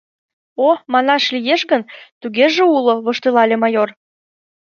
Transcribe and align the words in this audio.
—О, 0.67 0.67
«манаш 0.93 1.23
лиеш» 1.35 1.61
гын, 1.71 1.81
тугеже 2.21 2.63
уло,— 2.75 2.93
воштылале 3.05 3.55
майор. 3.63 3.89